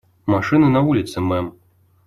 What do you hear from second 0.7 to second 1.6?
на улице, мэм.